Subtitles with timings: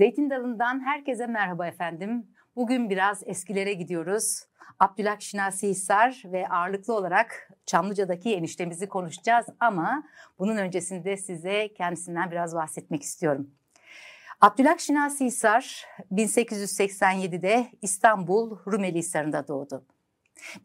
[0.00, 2.26] Zeytin Dalı'ndan herkese merhaba efendim.
[2.56, 4.42] Bugün biraz eskilere gidiyoruz.
[4.78, 10.02] Abdülhak Şinasi Hisar ve ağırlıklı olarak Çamlıca'daki eniştemizi konuşacağız ama
[10.38, 13.50] bunun öncesinde size kendisinden biraz bahsetmek istiyorum.
[14.40, 19.84] Abdülhak Şinasi Hisar 1887'de İstanbul Rumeli Hisarı'nda doğdu.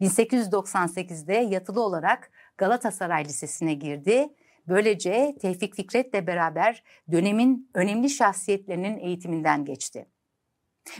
[0.00, 4.28] 1898'de yatılı olarak Galatasaray Lisesi'ne girdi
[4.68, 10.06] Böylece Tevfik Fikret'le beraber dönemin önemli şahsiyetlerinin eğitiminden geçti.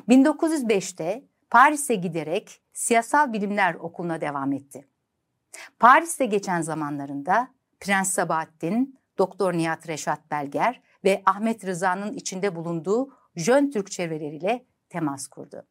[0.09, 4.89] 1905'te Paris'e giderek Siyasal Bilimler Okulu'na devam etti.
[5.79, 7.49] Paris'te geçen zamanlarında
[7.81, 15.27] Prens Sabahattin, Doktor Nihat Reşat Belger ve Ahmet Rıza'nın içinde bulunduğu Jön Türk çevreleriyle temas
[15.27, 15.67] kurdu.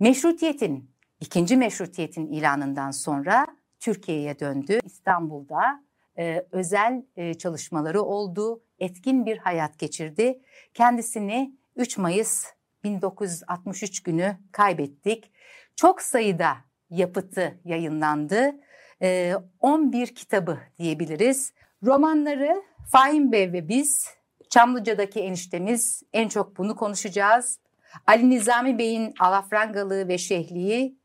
[0.00, 3.46] Meşrutiyetin, ikinci meşrutiyetin ilanından sonra
[3.80, 4.78] Türkiye'ye döndü.
[4.84, 5.82] İstanbul'da
[6.18, 8.62] e, özel e, çalışmaları oldu.
[8.78, 10.40] Etkin bir hayat geçirdi.
[10.74, 12.44] Kendisini 3 Mayıs
[12.84, 15.32] 1963 günü kaybettik.
[15.76, 16.56] Çok sayıda
[16.90, 18.60] yapıtı yayınlandı.
[19.02, 21.52] E, 11 kitabı diyebiliriz.
[21.82, 24.08] Romanları Fahim Bey ve biz,
[24.50, 27.58] Çamlıca'daki eniştemiz en çok bunu konuşacağız.
[28.06, 30.98] Ali Nizami Bey'in Alafrangalığı ve Şehliği,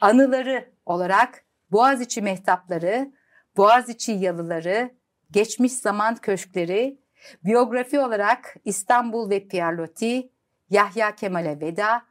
[0.00, 3.12] anıları olarak Boğaziçi Mehtapları,
[3.60, 4.90] Boğaziçi Yalıları,
[5.30, 7.00] Geçmiş Zaman Köşkleri,
[7.44, 10.30] biyografi olarak İstanbul ve Pierlotti,
[10.70, 12.02] Yahya Kemal'e Veda,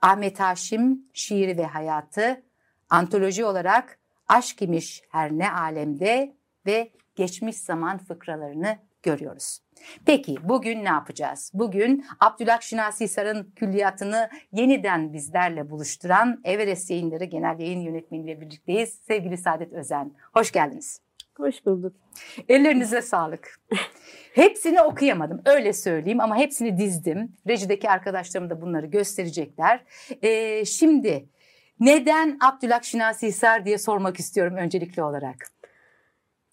[0.00, 2.42] Ahmet Haşim Şiiri ve Hayatı,
[2.90, 3.98] antoloji olarak
[4.28, 6.36] Aşk imiş her ne alemde
[6.66, 9.60] ve geçmiş zaman fıkralarını görüyoruz.
[10.06, 11.50] Peki bugün ne yapacağız?
[11.54, 18.98] Bugün Abdülhak Şinasi Hisar'ın külliyatını yeniden bizlerle buluşturan Everest Yayınları Genel Yayın Yönetmeni ile birlikteyiz.
[19.06, 21.00] Sevgili Saadet Özen, hoş geldiniz.
[21.36, 21.96] Hoş bulduk.
[22.48, 23.60] Ellerinize sağlık.
[24.34, 27.36] Hepsini okuyamadım öyle söyleyeyim ama hepsini dizdim.
[27.48, 29.84] Rejideki arkadaşlarım da bunları gösterecekler.
[30.22, 31.28] Ee, şimdi
[31.80, 35.57] neden Abdülhak Şinasi Hisar diye sormak istiyorum öncelikli olarak.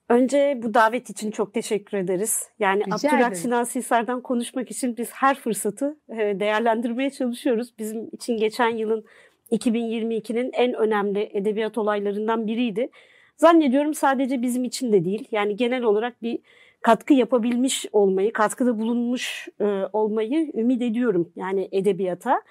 [0.09, 2.49] Önce bu davet için çok teşekkür ederiz.
[2.59, 7.73] Yani Abdülhak Şinasi Hisar'dan konuşmak için biz her fırsatı e, değerlendirmeye çalışıyoruz.
[7.79, 9.05] Bizim için geçen yılın
[9.51, 12.89] 2022'nin en önemli edebiyat olaylarından biriydi.
[13.37, 15.27] Zannediyorum sadece bizim için de değil.
[15.31, 16.39] Yani genel olarak bir
[16.81, 21.31] katkı yapabilmiş olmayı, katkıda bulunmuş e, olmayı ümit ediyorum.
[21.35, 22.41] Yani edebiyata.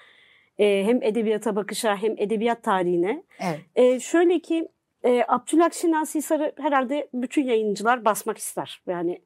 [0.57, 3.23] E, hem edebiyata bakışa hem edebiyat tarihine.
[3.75, 4.01] Evet.
[4.01, 4.67] Şöyle ki
[5.05, 8.81] e, Abdülhak Şinasi Hisar'ı herhalde bütün yayıncılar basmak ister.
[8.87, 9.21] Yani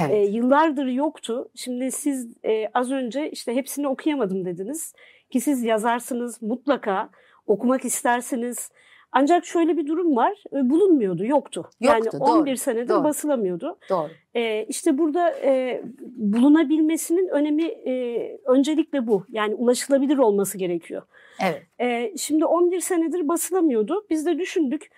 [0.00, 0.10] evet.
[0.10, 1.50] e, yıllardır yoktu.
[1.54, 4.94] Şimdi siz e, az önce işte hepsini okuyamadım dediniz.
[5.30, 7.10] Ki siz yazarsınız mutlaka
[7.46, 8.70] okumak istersiniz.
[9.12, 10.42] Ancak şöyle bir durum var.
[10.52, 11.60] E, bulunmuyordu, yoktu.
[11.60, 13.04] yoktu yani 11 doğru, senedir doğru.
[13.04, 13.78] basılamıyordu.
[13.90, 14.08] Doğru.
[14.34, 15.82] Ee, işte burada e,
[16.16, 19.24] bulunabilmesinin önemi e, öncelikle bu.
[19.28, 21.02] Yani ulaşılabilir olması gerekiyor.
[21.42, 21.62] Evet.
[21.80, 24.06] E, şimdi 11 senedir basılamıyordu.
[24.10, 24.90] Biz de düşündük.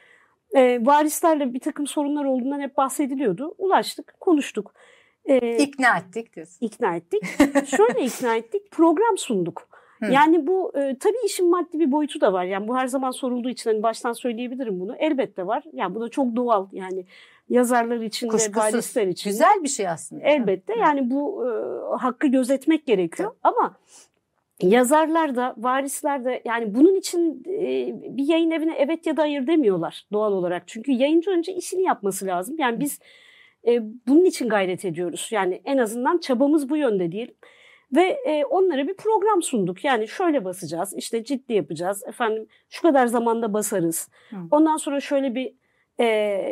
[0.54, 3.54] E, varislerle bir takım sorunlar olduğundan hep bahsediliyordu.
[3.58, 4.74] Ulaştık, konuştuk.
[5.24, 6.66] E, ikna ettik diyorsun.
[6.66, 7.22] İkna ettik.
[7.76, 8.70] Şöyle ikna ettik.
[8.70, 9.68] Program sunduk.
[10.10, 12.44] Yani bu e, tabii işin maddi bir boyutu da var.
[12.44, 14.96] Yani bu her zaman sorulduğu için hani baştan söyleyebilirim bunu.
[14.96, 15.64] Elbette var.
[15.72, 17.06] Yani bu da çok doğal yani
[17.48, 18.56] yazarlar için Kuşkusuz.
[18.56, 19.30] ve varisler için.
[19.30, 20.24] Güzel bir şey aslında.
[20.24, 21.50] Elbette yani bu e,
[21.96, 23.30] hakkı gözetmek gerekiyor.
[23.42, 23.54] Tabii.
[23.54, 23.76] Ama
[24.68, 29.46] yazarlar da varisler de yani bunun için e, bir yayın evine evet ya da hayır
[29.46, 30.62] demiyorlar doğal olarak.
[30.66, 32.56] Çünkü yayıncı önce işini yapması lazım.
[32.58, 32.98] Yani biz
[33.66, 35.28] e, bunun için gayret ediyoruz.
[35.32, 37.34] Yani en azından çabamız bu yönde değil.
[37.92, 39.84] Ve e, onlara bir program sunduk.
[39.84, 42.02] Yani şöyle basacağız, işte ciddi yapacağız.
[42.06, 44.08] Efendim şu kadar zamanda basarız.
[44.30, 44.36] Hı.
[44.50, 45.54] Ondan sonra şöyle bir
[45.98, 46.04] e,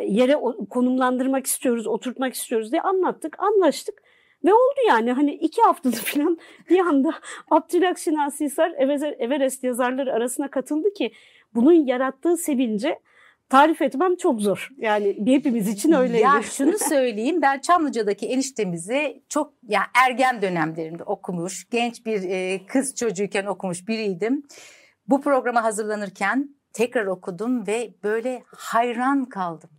[0.07, 0.35] yere
[0.69, 4.02] konumlandırmak istiyoruz, oturtmak istiyoruz diye anlattık, anlaştık.
[4.45, 6.37] Ve oldu yani hani iki haftada falan
[6.69, 7.13] bir anda
[7.51, 8.71] Abdülhak Şinasi Hisar
[9.19, 11.11] Everest yazarları arasına katıldı ki
[11.55, 12.99] bunun yarattığı sevince
[13.49, 14.69] tarif etmem çok zor.
[14.77, 16.23] Yani hepimiz için öyleydi.
[16.23, 22.65] Ya şunu söyleyeyim ben Çamlıca'daki eniştemizi çok ya yani ergen dönemlerinde okumuş, genç bir e,
[22.65, 24.43] kız çocuğuyken okumuş biriydim.
[25.07, 29.69] Bu programa hazırlanırken tekrar okudum ve böyle hayran kaldım.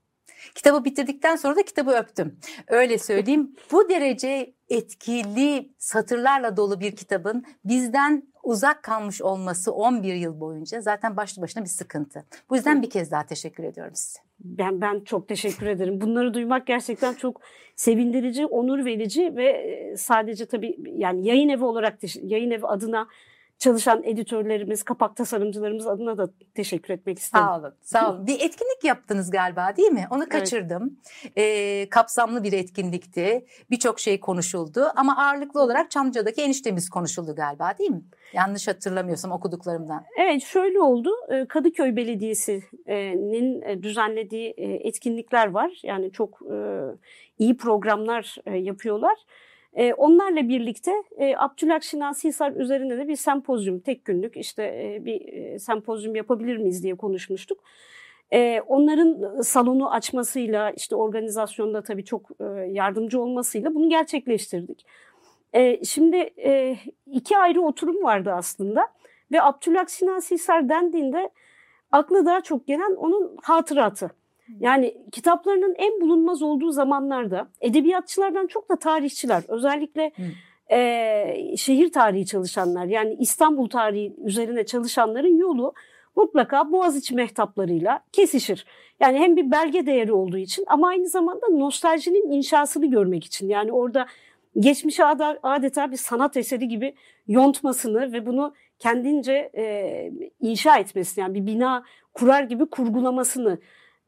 [0.54, 2.38] Kitabı bitirdikten sonra da kitabı öptüm.
[2.68, 3.56] Öyle söyleyeyim.
[3.72, 11.16] Bu derece etkili satırlarla dolu bir kitabın bizden uzak kalmış olması 11 yıl boyunca zaten
[11.16, 12.24] başlı başına bir sıkıntı.
[12.50, 14.20] Bu yüzden bir kez daha teşekkür ediyorum size.
[14.40, 16.00] Ben ben çok teşekkür ederim.
[16.00, 17.40] Bunları duymak gerçekten çok
[17.76, 23.08] sevindirici, onur verici ve e, sadece tabii yani yayın evi olarak yayın evi adına
[23.58, 27.46] çalışan editörlerimiz, kapak tasarımcılarımız adına da teşekkür etmek isterim.
[27.46, 27.74] Sağ olun.
[27.80, 28.26] Sağ olun.
[28.26, 30.06] Bir etkinlik yaptınız galiba değil mi?
[30.10, 30.98] Onu kaçırdım.
[31.24, 31.32] Evet.
[31.36, 33.46] Ee, kapsamlı bir etkinlikti.
[33.70, 38.02] Birçok şey konuşuldu ama ağırlıklı olarak Çamlıca'daki eniştemiz konuşuldu galiba değil mi?
[38.32, 40.04] Yanlış hatırlamıyorsam okuduklarımdan.
[40.18, 41.10] Evet şöyle oldu.
[41.28, 45.80] Ee, Kadıköy Belediyesi'nin e, düzenlediği e, etkinlikler var.
[45.82, 46.56] Yani çok e,
[47.38, 49.18] iyi programlar yapıyorlar.
[49.74, 55.04] E, onlarla birlikte e, Abdülhak Şinasi Hisar üzerinde de bir sempozyum, tek günlük işte e,
[55.04, 57.60] bir e, sempozyum yapabilir miyiz diye konuşmuştuk.
[58.32, 64.86] E, onların salonu açmasıyla işte organizasyonda tabii çok e, yardımcı olmasıyla bunu gerçekleştirdik.
[65.52, 68.88] E, şimdi e, iki ayrı oturum vardı aslında
[69.32, 71.30] ve Abdülhak Şinasi Hisar dendiğinde
[71.92, 74.10] akla daha çok gelen onun hatıratı.
[74.60, 80.12] Yani kitaplarının en bulunmaz olduğu zamanlarda edebiyatçılardan çok da tarihçiler özellikle
[80.70, 85.74] e, şehir tarihi çalışanlar yani İstanbul tarihi üzerine çalışanların yolu
[86.16, 88.66] mutlaka Boğaziçi mehtaplarıyla kesişir.
[89.00, 93.48] Yani hem bir belge değeri olduğu için ama aynı zamanda nostaljinin inşasını görmek için.
[93.48, 94.06] Yani orada
[94.58, 95.04] geçmişe
[95.42, 96.94] adeta bir sanat eseri gibi
[97.28, 103.58] yontmasını ve bunu kendince e, inşa etmesini yani bir bina kurar gibi kurgulamasını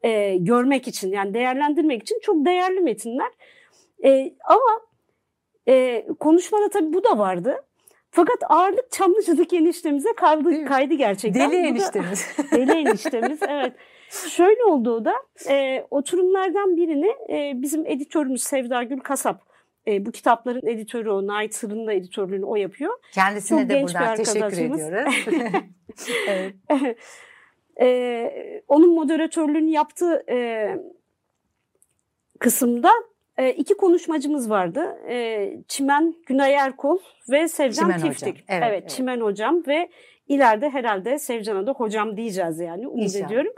[0.03, 3.31] e, görmek için yani değerlendirmek için çok değerli metinler.
[4.03, 4.81] E, ama
[5.67, 7.63] e, konuşmada tabii bu da vardı.
[8.11, 11.51] Fakat ağırlık Çamlıca'daki eniştemize kaydı, kaydı gerçekten.
[11.51, 12.37] Deli eniştemiz.
[12.51, 13.73] deli eniştemiz evet.
[14.29, 15.13] Şöyle olduğu da
[15.49, 19.41] e, oturumlardan birini e, bizim editörümüz Sevda Gül Kasap
[19.87, 22.93] e, bu kitapların editörü o, Nait Sırrı'nın da editörlüğünü o yapıyor.
[23.11, 25.13] Kendisine Çok de buradan teşekkür ediyoruz.
[26.69, 26.97] evet.
[27.81, 30.69] E, onun moderatörlüğünü yaptığı e,
[32.39, 32.91] kısımda
[33.37, 34.97] e, iki konuşmacımız vardı.
[35.09, 38.27] E, Çimen Günay Erkol ve Sevcan Çimen Tiftik.
[38.27, 38.45] Hocam.
[38.47, 39.89] Evet, evet, evet, Çimen Hocam ve
[40.27, 43.25] ileride herhalde Sevcan'a da hocam diyeceğiz yani umut İnşallah.
[43.25, 43.53] ediyorum.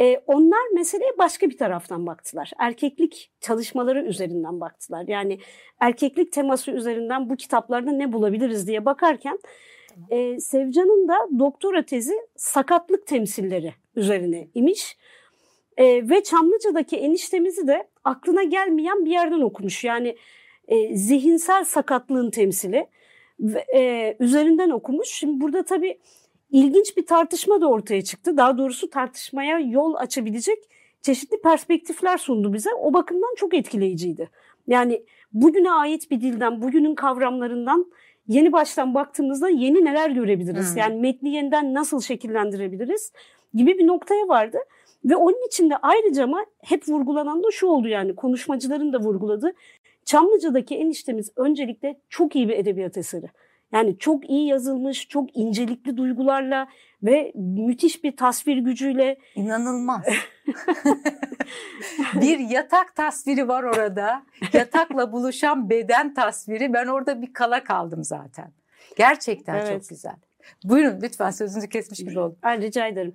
[0.00, 2.50] E, onlar meseleye başka bir taraftan baktılar.
[2.58, 5.04] Erkeklik çalışmaları üzerinden baktılar.
[5.08, 5.38] Yani
[5.80, 9.38] erkeklik teması üzerinden bu kitaplarda ne bulabiliriz diye bakarken
[10.10, 14.96] e, Sevcan'ın da doktora tezi sakatlık temsilleri üzerine imiş.
[15.76, 19.84] E, ve Çamlıca'daki eniştemizi de aklına gelmeyen bir yerden okumuş.
[19.84, 20.16] Yani
[20.68, 22.86] e, zihinsel sakatlığın temsili
[23.74, 25.08] e, üzerinden okumuş.
[25.08, 25.98] Şimdi burada tabii
[26.50, 28.36] ilginç bir tartışma da ortaya çıktı.
[28.36, 30.58] Daha doğrusu tartışmaya yol açabilecek
[31.02, 32.70] çeşitli perspektifler sundu bize.
[32.74, 34.30] O bakımdan çok etkileyiciydi.
[34.66, 37.92] Yani bugüne ait bir dilden, bugünün kavramlarından
[38.28, 40.70] yeni baştan baktığımızda yeni neler görebiliriz?
[40.70, 40.78] Hmm.
[40.78, 43.12] Yani metni yeniden nasıl şekillendirebiliriz
[43.54, 44.58] gibi bir noktaya vardı.
[45.04, 49.52] Ve onun için de ayrıca ama hep vurgulanan da şu oldu yani konuşmacıların da vurguladı.
[50.04, 53.26] Çamlıca'daki eniştemiz öncelikle çok iyi bir edebiyat eseri.
[53.74, 56.68] Yani çok iyi yazılmış, çok incelikli duygularla
[57.02, 59.18] ve müthiş bir tasvir gücüyle.
[59.34, 60.04] İnanılmaz.
[62.14, 64.22] bir yatak tasviri var orada.
[64.52, 66.72] Yatakla buluşan beden tasviri.
[66.72, 68.52] Ben orada bir kala kaldım zaten.
[68.96, 69.68] Gerçekten evet.
[69.68, 70.16] çok güzel.
[70.64, 72.38] Buyurun lütfen sözünüzü kesmiş gibi oldum.
[72.42, 73.14] Ben rica ederim.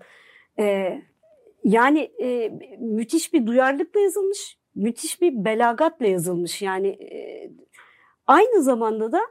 [0.59, 1.01] Ee,
[1.63, 2.49] yani e,
[2.79, 6.61] müthiş bir duyarlılıkla yazılmış, müthiş bir belagatla yazılmış.
[6.61, 7.51] Yani e,
[8.27, 9.21] aynı zamanda da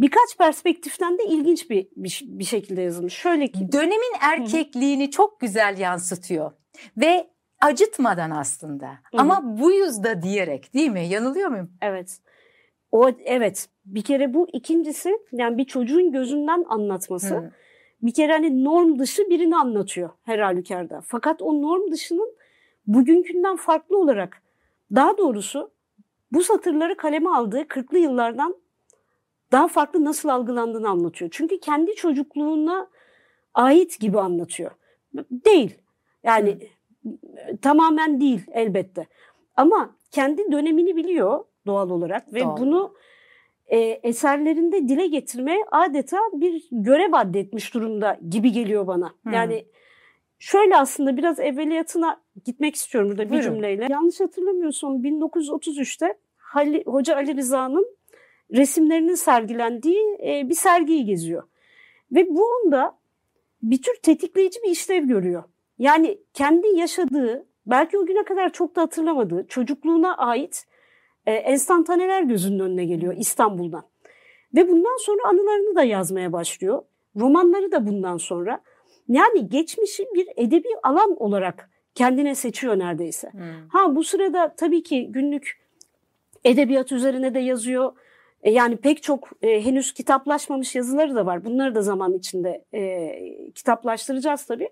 [0.00, 3.14] birkaç perspektiften de ilginç bir, bir, bir şekilde yazılmış.
[3.14, 5.10] Şöyle ki dönemin erkekliğini Hı-hı.
[5.10, 6.52] çok güzel yansıtıyor
[6.96, 7.30] ve
[7.60, 8.86] acıtmadan aslında.
[8.86, 9.20] Hı-hı.
[9.20, 11.06] Ama bu yüzde diyerek değil mi?
[11.06, 11.72] Yanılıyor muyum?
[11.82, 12.18] Evet.
[12.92, 13.68] O evet.
[13.84, 17.36] Bir kere bu ikincisi yani bir çocuğun gözünden anlatması.
[17.36, 17.50] Hı.
[18.02, 21.02] Bir kere hani norm dışı birini anlatıyor her halükarda.
[21.06, 22.34] Fakat o norm dışının
[22.86, 24.42] bugünkünden farklı olarak
[24.94, 25.70] daha doğrusu
[26.32, 28.56] bu satırları kaleme aldığı 40'lı yıllardan
[29.52, 31.30] daha farklı nasıl algılandığını anlatıyor.
[31.34, 32.88] Çünkü kendi çocukluğuna
[33.54, 34.70] ait gibi anlatıyor.
[35.30, 35.78] Değil.
[36.22, 36.58] Yani
[37.02, 37.56] Hı.
[37.62, 39.06] tamamen değil elbette.
[39.56, 42.56] Ama kendi dönemini biliyor doğal olarak ve doğal.
[42.56, 42.94] bunu
[43.66, 49.14] e, eserlerinde dile getirmeye adeta bir görev addetmiş durumda gibi geliyor bana.
[49.26, 49.34] Hı.
[49.34, 49.64] Yani
[50.38, 53.44] şöyle aslında biraz evveliyatına gitmek istiyorum burada bir Buyurun.
[53.52, 53.86] cümleyle.
[53.90, 57.86] Yanlış hatırlamıyorsam 1933'te Hali, Hoca Ali Rıza'nın
[58.52, 61.42] resimlerinin sergilendiği e, bir sergiyi geziyor.
[62.12, 62.98] Ve bu onda
[63.62, 65.44] bir tür tetikleyici bir işlev görüyor.
[65.78, 70.66] Yani kendi yaşadığı, belki o güne kadar çok da hatırlamadığı çocukluğuna ait
[71.26, 73.82] e, enstantaneler gözünün önüne geliyor İstanbul'dan.
[74.54, 76.82] Ve bundan sonra anılarını da yazmaya başlıyor.
[77.16, 78.60] Romanları da bundan sonra.
[79.08, 83.30] Yani geçmişi bir edebi alan olarak kendine seçiyor neredeyse.
[83.32, 83.68] Hmm.
[83.68, 85.60] Ha bu sırada tabii ki günlük
[86.44, 87.92] edebiyat üzerine de yazıyor
[88.44, 91.44] yani pek çok e, henüz kitaplaşmamış yazıları da var.
[91.44, 93.10] Bunları da zaman içinde e,
[93.54, 94.68] kitaplaştıracağız tabii.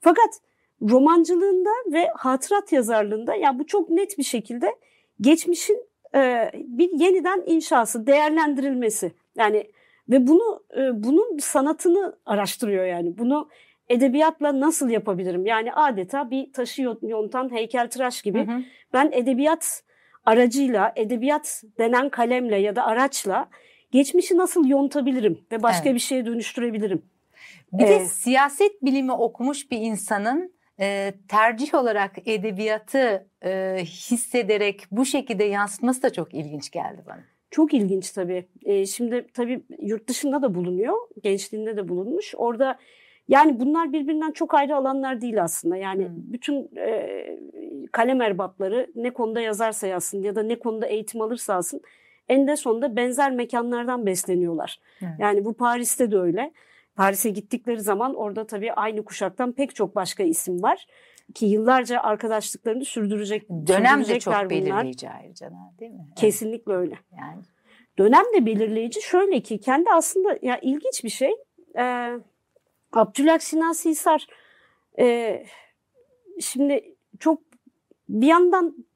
[0.00, 0.40] Fakat
[0.82, 4.76] romancılığında ve hatırat yazarlığında ya yani bu çok net bir şekilde
[5.20, 9.12] geçmişin e, bir yeniden inşası, değerlendirilmesi.
[9.36, 9.70] Yani
[10.08, 13.18] ve bunu e, bunun sanatını araştırıyor yani.
[13.18, 13.48] Bunu
[13.88, 15.46] edebiyatla nasıl yapabilirim?
[15.46, 18.46] Yani adeta bir taşı yontan heykeltıraş gibi.
[18.46, 18.62] Hı hı.
[18.92, 19.82] Ben edebiyat
[20.24, 23.48] aracıyla, edebiyat denen kalemle ya da araçla
[23.90, 25.94] geçmişi nasıl yontabilirim ve başka evet.
[25.94, 27.02] bir şeye dönüştürebilirim?
[27.72, 35.04] Bir ee, de siyaset bilimi okumuş bir insanın e, tercih olarak edebiyatı e, hissederek bu
[35.04, 37.24] şekilde yansıtması da çok ilginç geldi bana.
[37.50, 38.48] Çok ilginç tabii.
[38.64, 42.34] E, şimdi tabii yurt dışında da bulunuyor, gençliğinde de bulunmuş.
[42.36, 42.78] Orada
[43.28, 45.76] yani bunlar birbirinden çok ayrı alanlar değil aslında.
[45.76, 46.14] Yani hmm.
[46.16, 47.26] bütün e,
[47.92, 51.80] kalem erbapları ne konuda yazarsa yazsın ya da ne konuda eğitim alırsa alsın
[52.28, 54.80] en sonunda benzer mekanlardan besleniyorlar.
[54.98, 55.08] Hmm.
[55.18, 56.52] Yani bu Paris'te de öyle.
[56.96, 60.86] Paris'e gittikleri zaman orada tabii aynı kuşaktan pek çok başka isim var
[61.34, 63.48] ki yıllarca arkadaşlıklarını sürdürecek.
[63.50, 65.50] Dönem de çok belirleyici ayrıca
[65.80, 66.06] değil mi?
[66.16, 66.98] Kesinlikle öyle.
[67.18, 67.42] Yani
[67.98, 69.02] dönem de belirleyici.
[69.02, 71.34] Şöyle ki kendi aslında ya ilginç bir şey.
[71.78, 72.10] Ee,
[72.96, 74.26] Abdülhak Sinan Sisar
[74.98, 75.46] e,
[76.40, 77.40] şimdi çok
[78.08, 78.86] bir yandan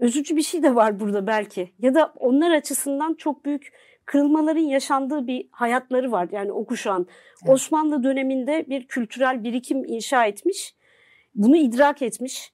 [0.00, 1.72] üzücü bir şey de var burada belki.
[1.78, 3.72] Ya da onlar açısından çok büyük
[4.04, 6.28] kırılmaların yaşandığı bir hayatları var.
[6.32, 7.06] Yani o kuşağın.
[7.42, 7.54] Evet.
[7.54, 10.74] Osmanlı döneminde bir kültürel birikim inşa etmiş.
[11.34, 12.52] Bunu idrak etmiş.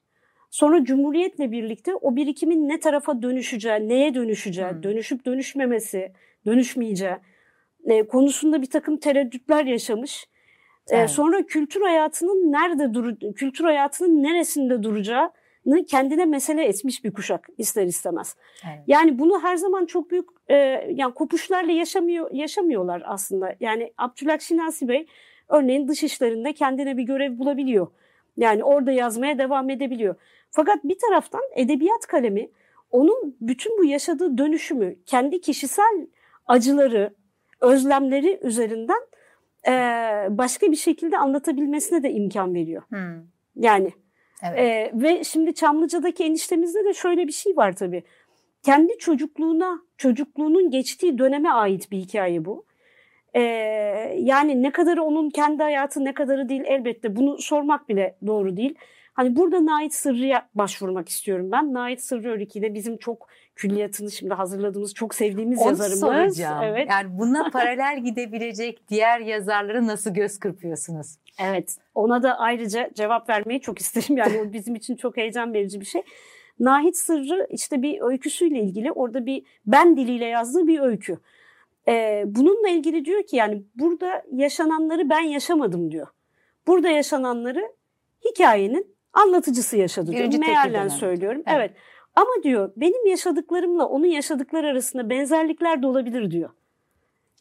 [0.49, 4.83] Sonra Cumhuriyet'le birlikte o birikimin ne tarafa dönüşeceği, neye dönüşeceği, hmm.
[4.83, 6.13] dönüşüp dönüşmemesi,
[6.45, 7.15] dönüşmeyeceği
[7.85, 10.27] e, konusunda bir takım tereddütler yaşamış.
[10.89, 11.09] E, evet.
[11.09, 15.31] sonra kültür hayatının nerede duru, kültür hayatının neresinde duracağı
[15.87, 18.35] kendine mesele etmiş bir kuşak ister istemez.
[18.65, 18.83] Evet.
[18.87, 20.55] Yani bunu her zaman çok büyük e,
[20.89, 23.55] yani kopuşlarla yaşamıyor yaşamıyorlar aslında.
[23.59, 25.07] Yani Abdülhak Şinasi Bey
[25.49, 27.87] örneğin dış işlerinde kendine bir görev bulabiliyor.
[28.37, 30.15] Yani orada yazmaya devam edebiliyor.
[30.51, 32.49] Fakat bir taraftan edebiyat kalemi
[32.91, 36.07] onun bütün bu yaşadığı dönüşümü, kendi kişisel
[36.47, 37.13] acıları,
[37.61, 39.01] özlemleri üzerinden
[39.67, 39.71] e,
[40.29, 42.83] başka bir şekilde anlatabilmesine de imkan veriyor.
[42.89, 43.25] Hmm.
[43.55, 43.91] Yani
[44.43, 44.59] Evet.
[44.59, 48.03] Ee, ve şimdi Çamlıca'daki eniştemizde de şöyle bir şey var tabii.
[48.63, 52.65] Kendi çocukluğuna, çocukluğunun geçtiği döneme ait bir hikaye bu.
[53.35, 53.41] Ee,
[54.17, 58.75] yani ne kadar onun kendi hayatı ne kadarı değil elbette bunu sormak bile doğru değil.
[59.13, 61.73] Hani burada Nait Sırrı'ya başvurmak istiyorum ben.
[61.73, 65.99] Nait Sırrı Öriki de bizim çok külliyatını şimdi hazırladığımız çok sevdiğimiz Onu yazarımız.
[65.99, 66.63] soracağım.
[66.63, 66.87] Evet.
[66.89, 71.15] Yani buna paralel gidebilecek diğer yazarları nasıl göz kırpıyorsunuz?
[71.39, 74.17] Evet ona da ayrıca cevap vermeyi çok isterim.
[74.17, 76.01] Yani o bizim için çok heyecan verici bir şey.
[76.59, 81.17] Nahit Sırrı işte bir öyküsüyle ilgili orada bir ben diliyle yazdığı bir öykü.
[81.87, 86.07] Ee, bununla ilgili diyor ki yani burada yaşananları ben yaşamadım diyor.
[86.67, 87.71] Burada yaşananları
[88.29, 90.39] hikayenin anlatıcısı yaşadı diyor.
[90.39, 91.43] Mealen söylüyorum.
[91.47, 91.57] Evet.
[91.57, 91.71] evet.
[92.15, 96.49] Ama diyor benim yaşadıklarımla onun yaşadıkları arasında benzerlikler de olabilir diyor.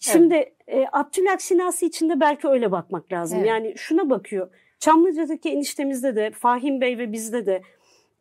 [0.01, 0.53] Şimdi evet.
[0.69, 1.41] e, Abdülhak
[1.83, 3.39] için de belki öyle bakmak lazım.
[3.39, 3.49] Evet.
[3.49, 4.51] Yani şuna bakıyor.
[4.79, 7.63] Çamlıca'daki eniştemizde de Fahim Bey ve bizde de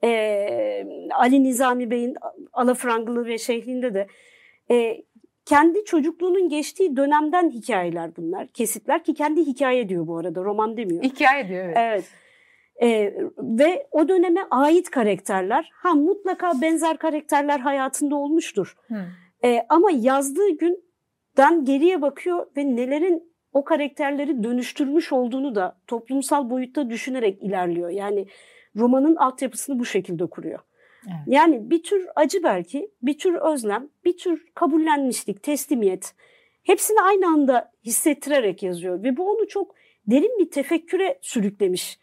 [0.03, 2.15] e, Ali Nizami Bey'in
[2.53, 4.07] Alafrangılı ve Şeyhliğinde de
[4.71, 5.03] e,
[5.45, 8.47] kendi çocukluğunun geçtiği dönemden hikayeler bunlar.
[8.47, 11.03] Kesitler ki kendi hikaye diyor bu arada roman demiyor.
[11.03, 11.77] Hikaye diyor evet.
[11.77, 12.05] Evet.
[12.81, 18.75] Ee, ve o döneme ait karakterler, ha mutlaka benzer karakterler hayatında olmuştur.
[19.43, 26.89] Ee, ama yazdığı günden geriye bakıyor ve nelerin o karakterleri dönüştürmüş olduğunu da toplumsal boyutta
[26.89, 27.89] düşünerek ilerliyor.
[27.89, 28.27] Yani
[28.75, 30.59] romanın altyapısını bu şekilde kuruyor.
[31.07, 31.19] Evet.
[31.27, 36.13] Yani bir tür acı belki, bir tür özlem, bir tür kabullenmişlik, teslimiyet.
[36.63, 39.75] Hepsini aynı anda hissettirerek yazıyor ve bu onu çok
[40.07, 41.99] derin bir tefekküre sürüklemiş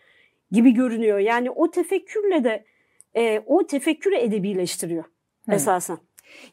[0.51, 1.19] gibi görünüyor.
[1.19, 2.65] Yani o tefekkürle de
[3.17, 5.05] e, o tefekkürü edebileştiriyor
[5.49, 5.55] Hı.
[5.55, 5.99] esasen.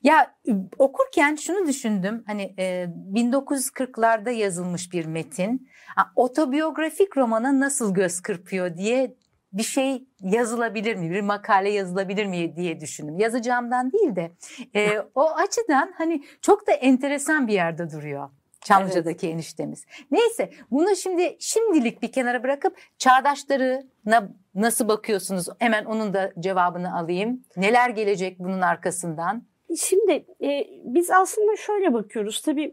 [0.04, 0.36] Ya
[0.78, 5.68] okurken şunu düşündüm hani e, 1940'larda yazılmış bir metin
[6.16, 9.16] otobiyografik romana nasıl göz kırpıyor diye
[9.54, 14.32] bir şey yazılabilir mi bir makale yazılabilir mi diye düşündüm yazacağımdan değil de
[14.76, 18.30] e, o açıdan hani çok da enteresan bir yerde duruyor.
[18.64, 19.36] Çamlıca'daki evet.
[19.36, 19.86] eniştemiz.
[20.12, 25.48] Neyse bunu şimdi şimdilik bir kenara bırakıp çağdaşlarına nasıl bakıyorsunuz?
[25.60, 27.44] Hemen onun da cevabını alayım.
[27.58, 29.44] Neler gelecek bunun arkasından?
[29.78, 32.42] Şimdi e, biz aslında şöyle bakıyoruz.
[32.42, 32.72] Tabii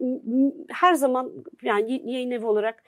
[0.71, 1.33] her zaman
[1.63, 2.83] yani yayın evi olarak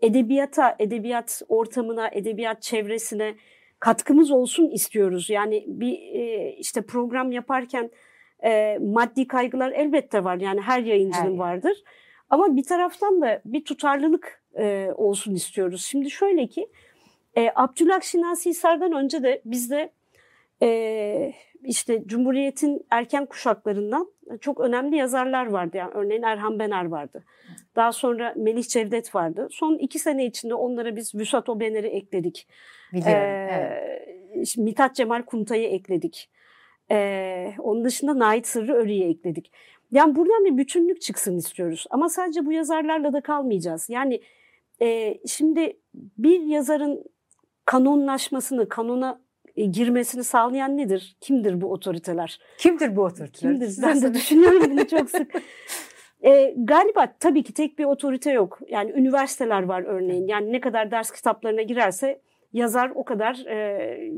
[0.00, 3.34] edebiyata, edebiyat ortamına, edebiyat çevresine
[3.80, 5.30] katkımız olsun istiyoruz.
[5.30, 7.90] Yani bir e, işte program yaparken
[8.44, 10.36] E, maddi kaygılar elbette var.
[10.36, 11.82] Yani her yayıncının her vardır.
[12.30, 15.84] Ama bir taraftan da bir tutarlılık e, olsun istiyoruz.
[15.84, 16.68] Şimdi şöyle ki
[17.36, 19.90] e, Abdülhak Şinasi Hisar'dan önce de bizde
[20.62, 21.32] e,
[21.64, 25.76] işte Cumhuriyet'in erken kuşaklarından çok önemli yazarlar vardı.
[25.76, 27.24] Yani örneğin Erhan Bener vardı.
[27.76, 29.48] Daha sonra Melih Cevdet vardı.
[29.50, 32.48] Son iki sene içinde onlara biz Vüsat Obener'i ekledik.
[32.92, 33.48] Biliyorum, ee,
[34.34, 34.56] evet.
[34.56, 36.30] Mithat Cemal Kuntay'ı ekledik.
[36.90, 39.52] Ee, onun dışında Nait Sırrı Örü'yü ekledik.
[39.92, 41.86] Yani buradan bir bütünlük çıksın istiyoruz.
[41.90, 43.90] Ama sadece bu yazarlarla da kalmayacağız.
[43.90, 44.20] Yani
[44.82, 47.04] e, şimdi bir yazarın
[47.64, 49.20] kanonlaşmasını, kanona
[49.56, 51.16] e, girmesini sağlayan nedir?
[51.20, 52.40] Kimdir bu otoriteler?
[52.58, 53.52] Kimdir bu otoriteler?
[53.52, 53.82] Kimdir?
[53.82, 55.32] Ben de düşünüyorum bunu çok sık.
[56.20, 58.58] E, galiba tabii ki tek bir otorite yok.
[58.68, 60.26] Yani üniversiteler var örneğin.
[60.26, 62.20] Yani ne kadar ders kitaplarına girerse
[62.52, 63.56] yazar o kadar e,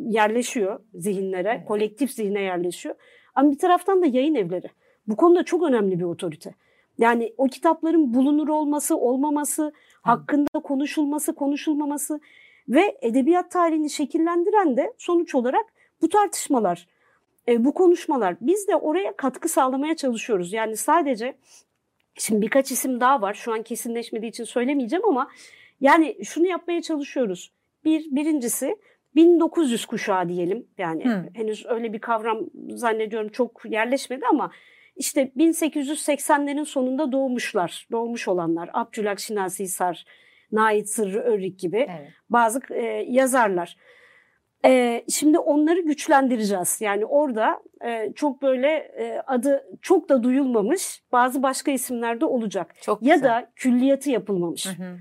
[0.06, 1.68] yerleşiyor zihinlere, evet.
[1.68, 2.94] kolektif zihne yerleşiyor.
[3.34, 4.70] Ama bir taraftan da yayın evleri.
[5.08, 6.54] Bu konuda çok önemli bir otorite.
[6.98, 9.72] Yani o kitapların bulunur olması, olmaması,
[10.02, 12.20] hakkında konuşulması, konuşulmaması
[12.68, 15.64] ve edebiyat tarihini şekillendiren de sonuç olarak
[16.02, 16.86] bu tartışmalar,
[17.48, 18.36] e, bu konuşmalar.
[18.40, 20.52] Biz de oraya katkı sağlamaya çalışıyoruz.
[20.52, 21.36] Yani sadece
[22.14, 23.34] şimdi birkaç isim daha var.
[23.34, 25.30] Şu an kesinleşmediği için söylemeyeceğim ama
[25.80, 27.52] yani şunu yapmaya çalışıyoruz.
[27.84, 28.76] Bir, birincisi
[29.14, 30.66] 1900 kuşağı diyelim.
[30.78, 31.34] Yani hmm.
[31.34, 34.50] henüz öyle bir kavram zannediyorum çok yerleşmedi ama
[34.98, 38.70] işte 1880'lerin sonunda doğmuşlar, doğmuş olanlar.
[38.72, 40.04] Abdülhak Şinasi Hisar,
[40.52, 42.12] Nait Sırrı Örrik gibi evet.
[42.30, 43.76] bazı e, yazarlar.
[44.64, 46.80] E, şimdi onları güçlendireceğiz.
[46.80, 52.74] Yani orada e, çok böyle e, adı çok da duyulmamış bazı başka isimler de olacak.
[52.80, 53.28] Çok ya güzel.
[53.28, 54.66] da külliyatı yapılmamış.
[54.66, 54.98] Hı hı.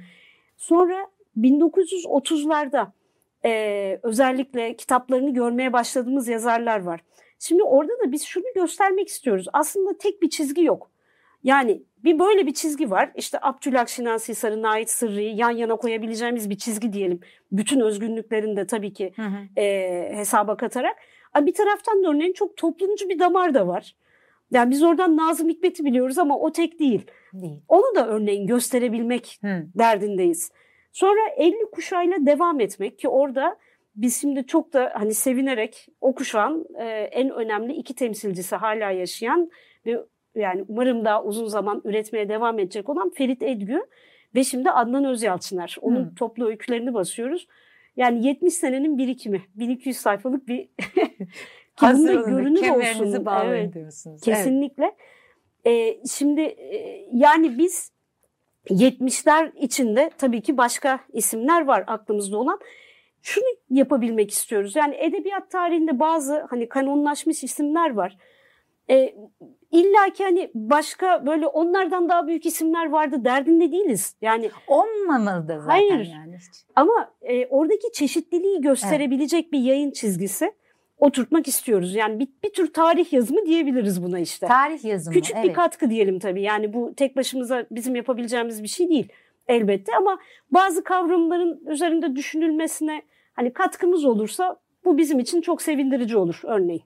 [0.57, 2.87] Sonra 1930'larda
[3.45, 7.01] e, özellikle kitaplarını görmeye başladığımız yazarlar var.
[7.39, 9.45] Şimdi orada da biz şunu göstermek istiyoruz.
[9.53, 10.91] Aslında tek bir çizgi yok.
[11.43, 13.11] Yani bir böyle bir çizgi var.
[13.15, 17.19] İşte Abdülhak Şinasi Hisar'ın ait sırrıyı yan yana koyabileceğimiz bir çizgi diyelim.
[17.51, 19.61] Bütün özgünlüklerini de tabii ki hı hı.
[19.61, 20.97] E, hesaba katarak.
[21.41, 23.95] Bir taraftan da örneğin çok toplumcu bir damar da var.
[24.51, 27.05] Yani biz oradan Nazım Hikmet'i biliyoruz ama o tek değil.
[27.33, 27.61] değil.
[27.67, 29.65] Onu da örneğin gösterebilmek hı.
[29.75, 30.51] derdindeyiz.
[30.91, 33.57] Sonra 50 kuşağıyla devam etmek ki orada
[33.97, 39.51] biz şimdi çok da hani sevinerek o kuşağın e, en önemli iki temsilcisi hala yaşayan
[39.85, 39.99] ve
[40.35, 43.79] yani umarım daha uzun zaman üretmeye devam edecek olan Ferit Edgü
[44.35, 45.77] ve şimdi Adnan Özyalçıner.
[45.81, 46.15] Onun hmm.
[46.15, 47.47] toplu öykülerini basıyoruz.
[47.97, 49.41] Yani 70 senenin birikimi.
[49.55, 50.69] 1200 sayfalık bir
[51.75, 53.25] Hazır görünür olsun.
[53.45, 54.21] Evet, diyorsunuz.
[54.21, 54.95] Kesinlikle.
[55.65, 55.97] Evet.
[56.03, 57.91] Ee, şimdi e, yani biz
[58.69, 62.59] 70'ler içinde tabii ki başka isimler var aklımızda olan.
[63.21, 64.75] Şunu yapabilmek istiyoruz.
[64.75, 68.17] Yani edebiyat tarihinde bazı hani kanonlaşmış isimler var.
[68.89, 69.15] E,
[69.71, 74.15] İlla ki hani başka böyle onlardan daha büyük isimler vardı derdinde değiliz.
[74.21, 76.05] Yani olmamalı da zaten hayır.
[76.05, 76.37] yani.
[76.75, 79.51] Ama e, oradaki çeşitliliği gösterebilecek evet.
[79.51, 80.51] bir yayın çizgisi
[80.97, 81.95] oturtmak istiyoruz.
[81.95, 84.47] Yani bir, bir tür tarih yazımı diyebiliriz buna işte.
[84.47, 85.13] Tarih yazımı.
[85.13, 85.49] Küçük evet.
[85.49, 86.41] bir katkı diyelim tabii.
[86.41, 89.07] Yani bu tek başımıza bizim yapabileceğimiz bir şey değil
[89.47, 90.19] elbette ama
[90.51, 93.01] bazı kavramların üzerinde düşünülmesine
[93.33, 96.83] hani katkımız olursa bu bizim için çok sevindirici olur örneğin.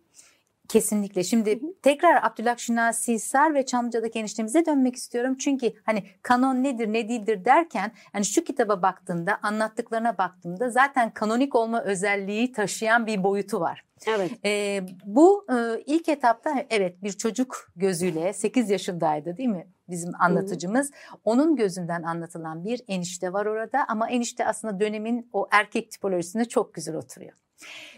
[0.72, 1.24] Kesinlikle.
[1.24, 1.74] Şimdi hı hı.
[1.82, 5.38] tekrar Abdülhak Şinasi Sar ve Çamlıca'daki eniştemize dönmek istiyorum.
[5.38, 11.56] Çünkü hani kanon nedir ne değildir derken hani şu kitaba baktığımda anlattıklarına baktığımda zaten kanonik
[11.56, 13.86] olma özelliği taşıyan bir boyutu var.
[14.08, 14.32] Evet.
[14.46, 20.92] Ee, bu e, ilk etapta evet bir çocuk gözüyle 8 yaşındaydı değil mi bizim anlatıcımız.
[20.92, 21.18] Hı.
[21.24, 26.74] Onun gözünden anlatılan bir enişte var orada ama enişte aslında dönemin o erkek tipolojisine çok
[26.74, 27.34] güzel oturuyor.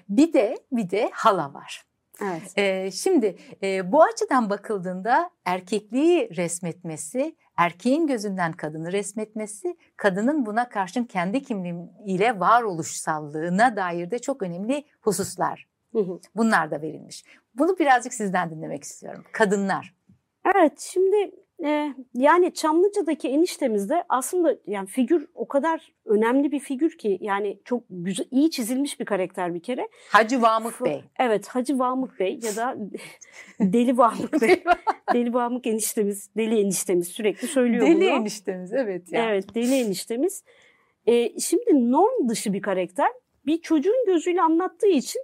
[0.10, 1.93] Bir de bir de hala var.
[2.24, 2.58] Evet.
[2.58, 11.04] Ee, şimdi e, bu açıdan bakıldığında erkekliği resmetmesi, erkeğin gözünden kadını resmetmesi, kadının buna karşın
[11.04, 15.68] kendi kimliğiyle varoluşsallığına dair de çok önemli hususlar.
[16.36, 17.24] Bunlar da verilmiş.
[17.56, 19.24] Bunu birazcık sizden dinlemek istiyorum.
[19.32, 19.96] Kadınlar.
[20.56, 27.18] Evet, şimdi e, yani Çamlıca'daki eniştemizde aslında yani figür o kadar önemli bir figür ki
[27.22, 29.88] yani çok güzel iyi çizilmiş bir karakter bir kere.
[30.10, 31.04] Hacı Vamık Bey.
[31.20, 32.78] Evet Hacı Vamık Bey ya da
[33.60, 34.64] Deli Vamık Bey.
[35.14, 38.02] Deli Vamık eniştemiz, Deli eniştemiz sürekli söylüyor deli bunu.
[38.02, 39.12] Deli eniştemiz evet.
[39.12, 39.30] Yani.
[39.30, 40.44] Evet Deli eniştemiz.
[41.06, 43.10] E, şimdi norm dışı bir karakter
[43.46, 45.22] bir çocuğun gözüyle anlattığı için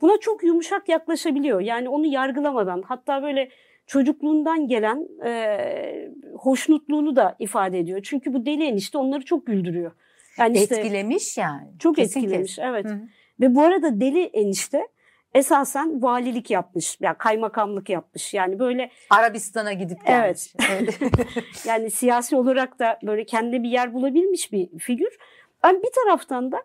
[0.00, 1.60] buna çok yumuşak yaklaşabiliyor.
[1.60, 3.50] Yani onu yargılamadan hatta böyle
[3.90, 8.00] çocukluğundan gelen e, hoşnutluğunu da ifade ediyor.
[8.02, 9.92] Çünkü bu deli enişte onları çok güldürüyor.
[10.38, 11.68] Yani işte, etkilemiş yani.
[11.78, 12.68] Çok Kesin etkilemiş kesin.
[12.68, 12.86] evet.
[12.86, 13.00] Hı-hı.
[13.40, 14.88] Ve bu arada deli enişte
[15.34, 18.34] esasen valilik yapmış, yani kaymakamlık yapmış.
[18.34, 20.54] Yani böyle Arabistan'a gidip gelmiş.
[20.72, 20.98] Evet.
[21.66, 25.18] yani siyasi olarak da böyle kendine bir yer bulabilmiş bir figür.
[25.62, 26.62] Ama bir taraftan da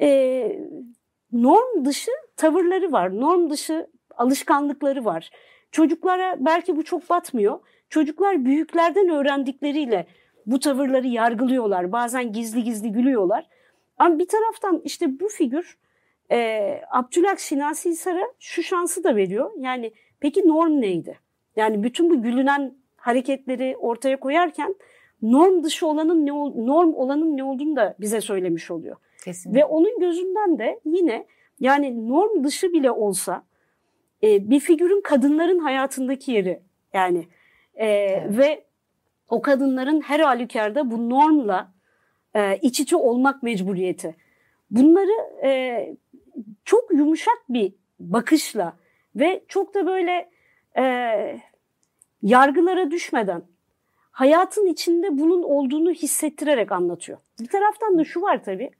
[0.00, 0.08] e,
[1.32, 5.30] norm dışı tavırları var, norm dışı alışkanlıkları var.
[5.70, 7.60] Çocuklara belki bu çok batmıyor.
[7.88, 10.06] Çocuklar büyüklerden öğrendikleriyle
[10.46, 11.92] bu tavırları yargılıyorlar.
[11.92, 13.46] Bazen gizli gizli gülüyorlar.
[13.98, 15.78] Ama bir taraftan işte bu figür
[16.32, 19.50] e, Abdülhak Şinasi Hisar'a şu şansı da veriyor.
[19.58, 21.18] Yani peki norm neydi?
[21.56, 24.74] Yani bütün bu gülünen hareketleri ortaya koyarken
[25.22, 26.30] norm dışı olanın ne
[26.66, 28.96] norm olanın ne olduğunu da bize söylemiş oluyor.
[29.24, 29.60] Kesinlikle.
[29.60, 31.26] Ve onun gözünden de yine
[31.60, 33.42] yani norm dışı bile olsa
[34.22, 37.28] e, bir figürün kadınların hayatındaki yeri yani
[37.74, 38.38] e, evet.
[38.38, 38.64] ve
[39.28, 41.72] o kadınların her halükarda bu normla
[42.34, 44.16] e, iç içe olmak mecburiyeti.
[44.70, 45.94] Bunları e,
[46.64, 48.76] çok yumuşak bir bakışla
[49.16, 50.30] ve çok da böyle
[50.76, 50.82] e,
[52.22, 53.42] yargılara düşmeden
[54.10, 57.18] hayatın içinde bunun olduğunu hissettirerek anlatıyor.
[57.40, 58.70] Bir taraftan da şu var tabii.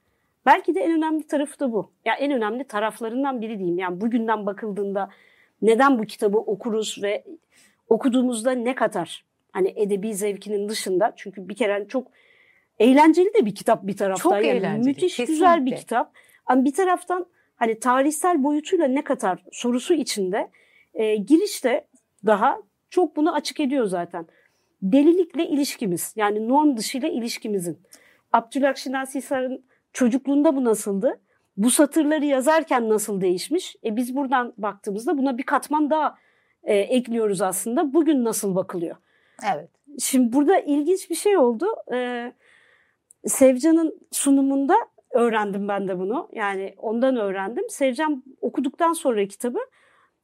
[0.45, 1.91] Belki de en önemli tarafı da bu.
[2.05, 3.79] Ya en önemli taraflarından biri diyeyim.
[3.79, 5.09] Yani bugünden bakıldığında
[5.61, 7.23] neden bu kitabı okuruz ve
[7.89, 9.25] okuduğumuzda ne katar?
[9.51, 11.13] Hani edebi zevkinin dışında.
[11.15, 12.07] Çünkü bir kere çok
[12.79, 14.29] eğlenceli de bir kitap bir taraftan.
[14.29, 14.85] Çok yani eğlenceli.
[14.85, 15.33] Müthiş kesinlikle.
[15.33, 16.13] güzel bir kitap.
[16.45, 17.25] Ama bir taraftan
[17.55, 20.49] hani tarihsel boyutuyla ne katar sorusu içinde
[20.93, 21.87] e, girişte
[22.25, 24.27] daha çok bunu açık ediyor zaten.
[24.81, 27.79] Delilikle ilişkimiz yani norm dışıyla ilişkimizin.
[28.33, 31.19] Abdülhak Şinasi Hisar'ın çocukluğunda bu nasıldı?
[31.57, 33.75] Bu satırları yazarken nasıl değişmiş?
[33.85, 36.17] E biz buradan baktığımızda buna bir katman daha
[36.63, 37.93] e, ekliyoruz aslında.
[37.93, 38.95] Bugün nasıl bakılıyor?
[39.55, 39.69] Evet.
[39.99, 41.65] Şimdi burada ilginç bir şey oldu.
[41.93, 42.33] Ee,
[43.25, 44.75] Sevcan'ın sunumunda
[45.11, 46.29] öğrendim ben de bunu.
[46.33, 47.69] Yani ondan öğrendim.
[47.69, 49.59] Sevcan okuduktan sonra kitabı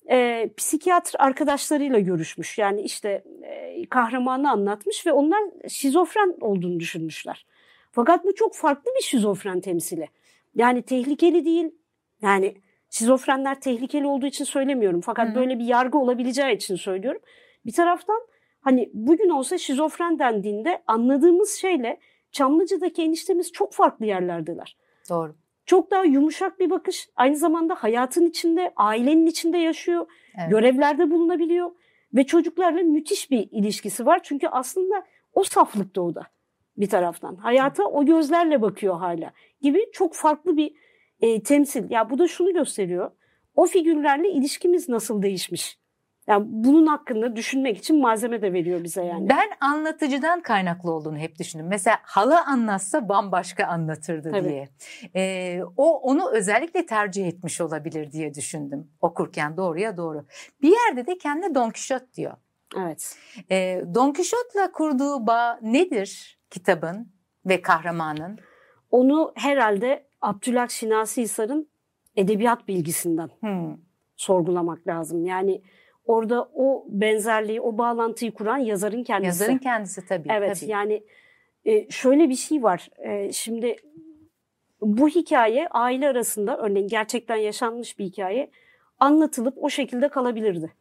[0.09, 2.57] e, psikiyatr arkadaşlarıyla görüşmüş.
[2.57, 7.45] Yani işte e, kahramanı anlatmış ve onlar şizofren olduğunu düşünmüşler.
[7.97, 10.09] Fakat bu çok farklı bir şizofren temsili.
[10.55, 11.71] Yani tehlikeli değil.
[12.21, 12.55] Yani
[12.89, 15.01] şizofrenler tehlikeli olduğu için söylemiyorum.
[15.01, 15.35] Fakat Hı-hı.
[15.35, 17.21] böyle bir yargı olabileceği için söylüyorum.
[17.65, 18.21] Bir taraftan
[18.61, 21.99] hani bugün olsa şizofren dendiğinde anladığımız şeyle
[22.31, 24.77] Çamlıca'daki eniştemiz çok farklı yerlerdeler.
[25.09, 25.35] Doğru.
[25.65, 27.09] Çok daha yumuşak bir bakış.
[27.15, 30.07] Aynı zamanda hayatın içinde, ailenin içinde yaşıyor.
[30.39, 30.49] Evet.
[30.49, 31.71] Görevlerde bulunabiliyor.
[32.13, 34.19] Ve çocuklarla müthiş bir ilişkisi var.
[34.23, 36.21] Çünkü aslında o saflıkta o da
[36.77, 37.35] bir taraftan.
[37.35, 40.73] Hayata o gözlerle bakıyor hala gibi çok farklı bir
[41.21, 41.91] e, temsil.
[41.91, 43.11] Ya bu da şunu gösteriyor.
[43.55, 45.79] O figürlerle ilişkimiz nasıl değişmiş?
[46.27, 49.29] Yani bunun hakkında düşünmek için malzeme de veriyor bize yani.
[49.29, 51.67] Ben anlatıcıdan kaynaklı olduğunu hep düşündüm.
[51.69, 54.49] Mesela hala anlatsa bambaşka anlatırdı Tabii.
[54.49, 54.69] diye.
[55.15, 60.25] Ee, o onu özellikle tercih etmiş olabilir diye düşündüm okurken doğruya doğru.
[60.61, 62.33] Bir yerde de kendine Don Quixote diyor.
[62.77, 63.17] Evet.
[63.51, 67.11] Ee, Don Quixote'la kurduğu bağ nedir kitabın
[67.45, 68.39] ve kahramanın?
[68.91, 71.69] Onu herhalde Abdülhak Şinasi Hisar'ın
[72.15, 73.77] edebiyat bilgisinden hmm.
[74.15, 75.25] sorgulamak lazım.
[75.25, 75.61] Yani
[76.05, 79.27] orada o benzerliği, o bağlantıyı kuran yazarın kendisi.
[79.27, 80.27] Yazarın kendisi tabii.
[80.31, 80.71] Evet tabii.
[80.71, 81.03] yani
[81.65, 82.89] e, şöyle bir şey var.
[82.97, 83.75] E, şimdi
[84.81, 88.51] bu hikaye aile arasında örneğin gerçekten yaşanmış bir hikaye
[88.99, 90.73] anlatılıp o şekilde kalabilirdi.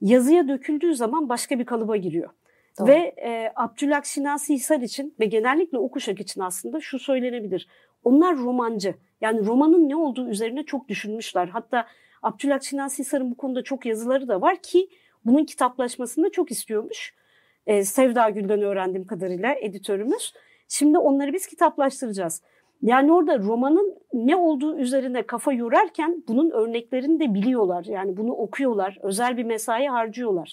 [0.00, 2.30] Yazıya döküldüğü zaman başka bir kalıba giriyor.
[2.78, 2.88] Doğru.
[2.88, 7.68] Ve e, Abdülhak Şinasi Hisar için ve genellikle o kuşak için aslında şu söylenebilir.
[8.04, 8.94] Onlar romancı.
[9.20, 11.48] Yani romanın ne olduğu üzerine çok düşünmüşler.
[11.48, 11.86] Hatta
[12.22, 14.88] Abdülhak Şinasi Hisar'ın bu konuda çok yazıları da var ki
[15.24, 17.14] bunun kitaplaşmasını da çok istiyormuş.
[17.66, 20.32] E, Sevda Gül'den öğrendiğim kadarıyla editörümüz.
[20.68, 22.42] Şimdi onları biz kitaplaştıracağız.
[22.82, 27.84] Yani orada romanın ne olduğu üzerine kafa yorarken bunun örneklerini de biliyorlar.
[27.84, 30.52] Yani bunu okuyorlar, özel bir mesai harcıyorlar.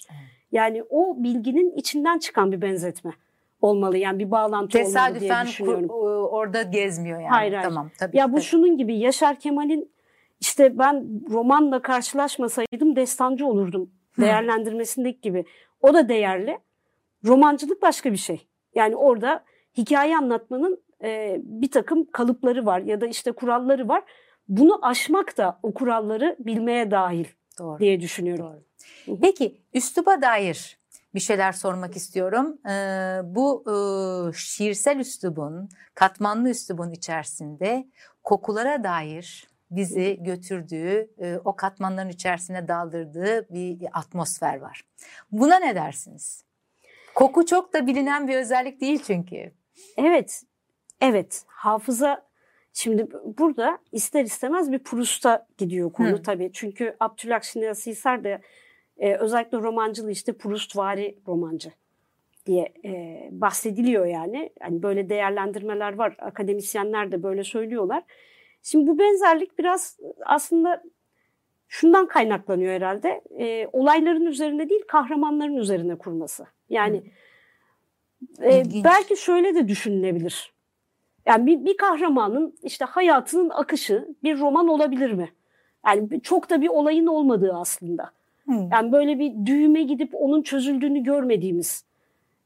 [0.52, 3.12] Yani o bilginin içinden çıkan bir benzetme
[3.60, 3.98] olmalı.
[3.98, 5.82] Yani bir bağlantı Tesadüfen olmalı diye düşünüyorum.
[5.82, 7.30] Tesadüfen orada gezmiyor yani.
[7.30, 7.68] Hayır, hayır.
[7.68, 8.44] Tamam, tabii, ya bu tabii.
[8.44, 9.92] şunun gibi Yaşar Kemal'in
[10.40, 15.44] işte ben romanla karşılaşmasaydım destancı olurdum değerlendirmesindeki gibi.
[15.82, 16.58] O da değerli.
[17.24, 18.46] Romancılık başka bir şey.
[18.74, 19.44] Yani orada
[19.78, 24.02] hikaye anlatmanın e, bir takım kalıpları var ya da işte kuralları var.
[24.48, 27.24] Bunu aşmak da o kuralları bilmeye dahil
[27.60, 27.78] Doğru.
[27.78, 28.64] diye düşünüyorum.
[29.06, 29.18] Doğru.
[29.20, 30.80] Peki üsluba dair
[31.14, 32.58] bir şeyler sormak istiyorum.
[32.66, 33.74] Ee, bu e,
[34.36, 37.86] şiirsel üslubun, katmanlı üslubun içerisinde
[38.22, 44.82] kokulara dair bizi götürdüğü, e, o katmanların içerisine daldırdığı bir atmosfer var.
[45.32, 46.44] Buna ne dersiniz?
[47.14, 49.52] Koku çok da bilinen bir özellik değil çünkü.
[49.96, 50.42] Evet,
[51.00, 51.44] evet.
[51.46, 52.29] Hafıza
[52.72, 56.22] Şimdi burada ister istemez bir Proust'a gidiyor konu Hı.
[56.22, 56.50] tabii.
[56.52, 58.40] Çünkü Abdülhak Şinasi Hisar da
[58.98, 61.72] e, özellikle romancılığı işte Proustvari romancı
[62.46, 64.50] diye e, bahsediliyor yani.
[64.60, 66.16] Hani böyle değerlendirmeler var.
[66.18, 68.02] Akademisyenler de böyle söylüyorlar.
[68.62, 70.82] Şimdi bu benzerlik biraz aslında
[71.68, 73.20] şundan kaynaklanıyor herhalde.
[73.38, 76.46] E, olayların üzerine değil kahramanların üzerine kurması.
[76.68, 77.02] Yani
[78.42, 80.52] e, belki şöyle de düşünülebilir.
[81.30, 85.32] Yani bir, bir kahramanın işte hayatının akışı bir roman olabilir mi?
[85.86, 88.10] Yani çok da bir olayın olmadığı aslında.
[88.44, 88.68] Hmm.
[88.72, 91.84] Yani böyle bir düğüme gidip onun çözüldüğünü görmediğimiz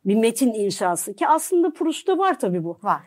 [0.04, 2.78] bir metin inşası ki aslında Proust'ta var tabii bu.
[2.82, 3.00] Var.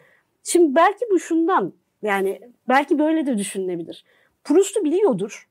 [0.43, 4.05] Şimdi belki bu şundan yani belki böyle de düşünülebilir.
[4.43, 5.49] Proust'u biliyordur.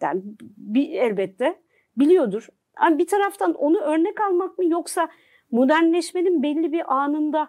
[0.00, 0.22] Yani
[0.56, 1.58] bir, elbette
[1.96, 2.48] biliyordur.
[2.82, 5.08] Yani bir taraftan onu örnek almak mı yoksa
[5.50, 7.48] modernleşmenin belli bir anında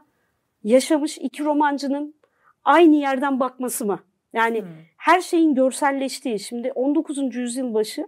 [0.65, 2.15] yaşamış iki romancının
[2.63, 3.99] aynı yerden bakması mı?
[4.33, 4.67] Yani hmm.
[4.97, 7.35] her şeyin görselleştiği, şimdi 19.
[7.35, 8.07] yüzyıl başı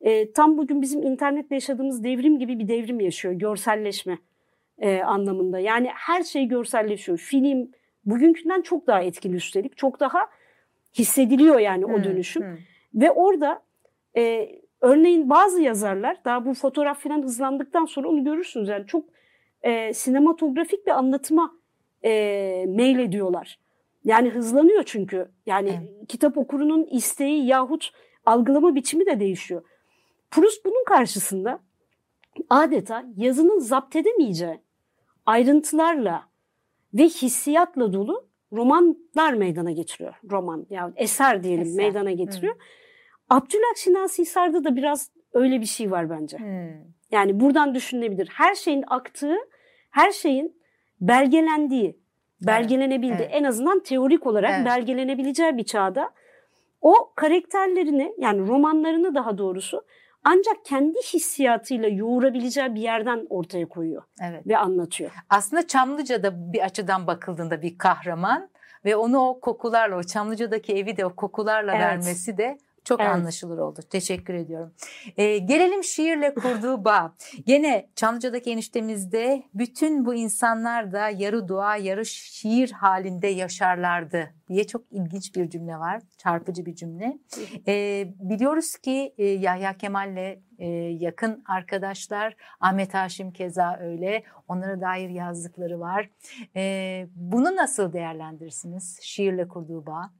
[0.00, 4.18] e, tam bugün bizim internetle yaşadığımız devrim gibi bir devrim yaşıyor, görselleşme
[4.78, 5.58] e, anlamında.
[5.58, 7.18] Yani her şey görselleşiyor.
[7.18, 7.70] Film
[8.04, 10.26] bugünkünden çok daha etkili üstelik, çok daha
[10.98, 11.94] hissediliyor yani hmm.
[11.94, 12.42] o dönüşüm.
[12.42, 12.58] Hmm.
[12.94, 13.62] Ve orada
[14.16, 14.48] e,
[14.80, 18.68] örneğin bazı yazarlar daha bu fotoğraf falan hızlandıktan sonra onu görürsünüz.
[18.68, 19.04] Yani çok
[19.62, 21.61] e, sinematografik bir anlatıma
[22.04, 23.58] e, mail ediyorlar.
[24.04, 25.30] Yani hızlanıyor çünkü.
[25.46, 26.08] Yani evet.
[26.08, 27.90] kitap okurunun isteği yahut
[28.26, 29.62] algılama biçimi de değişiyor.
[30.30, 31.60] Proust bunun karşısında
[32.50, 34.60] adeta yazının zapt edemeyeceği
[35.26, 36.28] ayrıntılarla
[36.94, 40.14] ve hissiyatla dolu romanlar meydana getiriyor.
[40.30, 41.76] Roman yani eser diyelim eser.
[41.76, 42.54] meydana getiriyor.
[42.54, 42.58] Hı.
[43.28, 46.38] Abdülhak Şinasi Hisar'da da biraz öyle bir şey var bence.
[46.38, 46.72] Hı.
[47.10, 48.28] Yani buradan düşünülebilir.
[48.32, 49.36] Her şeyin aktığı,
[49.90, 50.61] her şeyin
[51.02, 52.00] belgelendiği,
[52.40, 53.30] belgelenebildiği, evet.
[53.32, 54.66] en azından teorik olarak evet.
[54.66, 56.10] belgelenebileceği bir çağda
[56.80, 59.84] o karakterlerini yani romanlarını daha doğrusu
[60.24, 64.46] ancak kendi hissiyatıyla yoğurabileceği bir yerden ortaya koyuyor evet.
[64.46, 65.10] ve anlatıyor.
[65.28, 68.48] Aslında Çamlıca'da bir açıdan bakıldığında bir kahraman
[68.84, 71.82] ve onu o kokularla, o Çamlıca'daki evi de o kokularla evet.
[71.82, 73.10] vermesi de çok evet.
[73.10, 73.80] anlaşılır oldu.
[73.90, 74.74] Teşekkür ediyorum.
[75.16, 77.14] Ee, gelelim şiirle kurduğu bağ.
[77.46, 84.82] Gene Çamlıca'daki eniştemizde bütün bu insanlar da yarı dua yarı şiir halinde yaşarlardı diye çok
[84.90, 86.02] ilginç bir cümle var.
[86.18, 87.18] Çarpıcı bir cümle.
[87.68, 90.68] Ee, biliyoruz ki e, Yahya Kemal'le e,
[91.00, 92.36] yakın arkadaşlar.
[92.60, 94.22] Ahmet Haşim keza öyle.
[94.48, 96.10] Onlara dair yazdıkları var.
[96.56, 98.98] E, bunu nasıl değerlendirirsiniz?
[99.02, 100.10] Şiirle kurduğu bağ.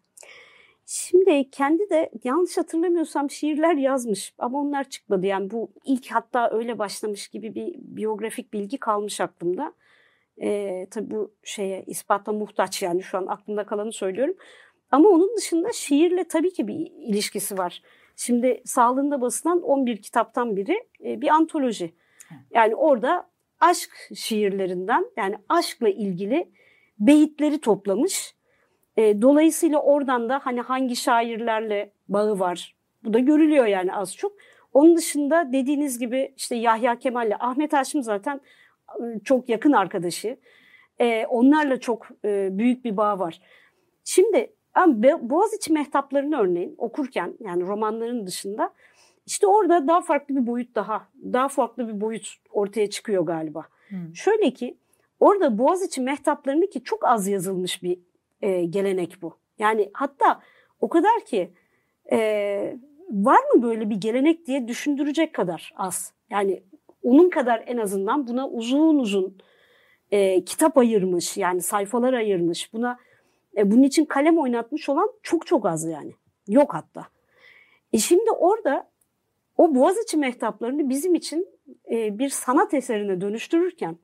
[0.87, 5.27] Şimdi kendi de yanlış hatırlamıyorsam şiirler yazmış ama onlar çıkmadı.
[5.27, 9.73] Yani bu ilk hatta öyle başlamış gibi bir biyografik bilgi kalmış aklımda.
[10.43, 14.35] Ee, tabii bu şeye ispatla muhtaç yani şu an aklımda kalanı söylüyorum.
[14.91, 17.83] Ama onun dışında şiirle tabii ki bir ilişkisi var.
[18.17, 21.95] Şimdi sağlığında basılan 11 kitaptan biri bir antoloji.
[22.51, 26.53] Yani orada aşk şiirlerinden yani aşkla ilgili
[26.99, 28.35] beyitleri toplamış
[28.97, 32.75] e, dolayısıyla oradan da hani hangi şairlerle bağı var
[33.05, 34.33] bu da görülüyor yani az çok.
[34.73, 38.41] Onun dışında dediğiniz gibi işte Yahya Kemal'le Ahmet Haşim zaten
[39.01, 40.37] ıı, çok yakın arkadaşı.
[41.01, 43.41] E, onlarla çok e, büyük bir bağ var.
[44.05, 44.53] Şimdi
[45.21, 48.71] Boğaziçi mehtaplarını örneğin okurken yani romanların dışında
[49.27, 53.67] işte orada daha farklı bir boyut daha, daha farklı bir boyut ortaya çıkıyor galiba.
[53.89, 54.15] Hmm.
[54.15, 54.77] Şöyle ki
[55.21, 57.99] orada Boğaziçi mehtaplarını ki çok az yazılmış bir
[58.43, 59.37] e, gelenek bu.
[59.59, 60.41] Yani hatta
[60.81, 61.53] o kadar ki
[62.13, 62.19] e,
[63.11, 66.13] var mı böyle bir gelenek diye düşündürecek kadar az.
[66.31, 66.63] Yani
[67.03, 69.39] onun kadar en azından buna uzun uzun
[70.11, 72.99] e, kitap ayırmış yani sayfalar ayırmış buna
[73.57, 76.15] e, bunun için kalem oynatmış olan çok çok az yani.
[76.49, 77.07] Yok hatta.
[77.93, 78.91] E şimdi orada
[79.57, 81.49] o Boğaziçi mehtaplarını bizim için
[81.91, 83.97] e, bir sanat eserine dönüştürürken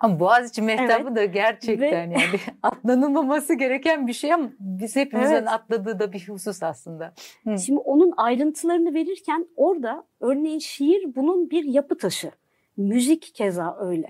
[0.00, 1.16] ama Boğaziçi Mehtabı evet.
[1.16, 2.14] da gerçekten Ve...
[2.20, 5.48] yani atlanılmaması gereken bir şey ama biz hepimizin evet.
[5.48, 7.14] atladığı da bir husus aslında.
[7.44, 7.58] Hı.
[7.58, 12.30] Şimdi onun ayrıntılarını verirken orada örneğin şiir bunun bir yapı taşı.
[12.76, 14.08] Müzik keza öyle.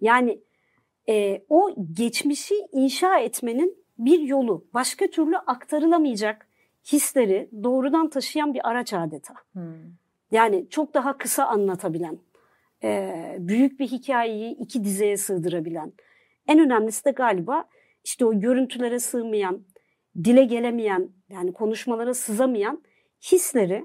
[0.00, 0.40] Yani
[1.08, 4.64] e, o geçmişi inşa etmenin bir yolu.
[4.74, 6.46] Başka türlü aktarılamayacak
[6.92, 9.34] hisleri doğrudan taşıyan bir araç adeta.
[9.52, 9.62] Hmm.
[10.30, 12.18] Yani çok daha kısa anlatabilen
[13.38, 15.92] büyük bir hikayeyi iki dizeye sığdırabilen.
[16.48, 17.64] En önemlisi de galiba
[18.04, 19.66] işte o görüntülere sığmayan,
[20.24, 22.82] dile gelemeyen yani konuşmalara sızamayan
[23.32, 23.84] hisleri